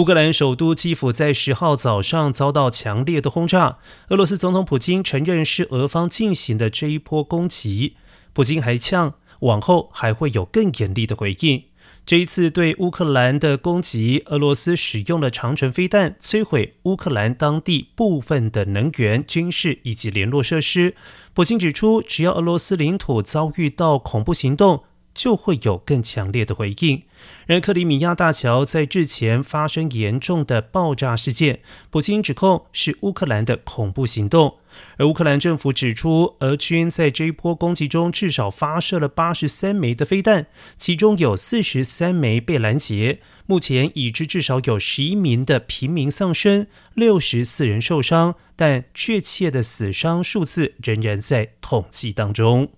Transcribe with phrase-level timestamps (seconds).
[0.00, 3.76] 乌克兰首都基辅在十号早上遭到强烈的轰炸，
[4.08, 7.96] 俄罗斯总统普京承认是俄方进行的这一波攻击。
[8.32, 11.64] 普京还呛，往后还会有更严厉的回应。
[12.06, 20.94] 这一次对乌克兰的攻击，俄罗斯使用了长城飞弹，摧毁乌克兰当地部分的能源、军事以及联络设施。
[21.34, 24.84] 普京指出，只要俄罗斯领土遭遇到恐怖行动，
[25.14, 27.02] 就会有更强烈的回应。
[27.46, 31.60] 然而，克里米亚大桥在日前发生严重的爆炸事件，
[31.90, 34.56] 普京指控是乌克兰的恐怖行动。
[34.96, 40.46] 而乌克兰政府指出，俄军在这一波攻击中至少发射了八十三枚的飞弹，
[40.78, 43.18] 其中有四十三枚被拦截。
[43.46, 52.70] 目前已知至少有十一名的平民丧生，六十四人受伤，但确切的死伤数字仍然在统计当中。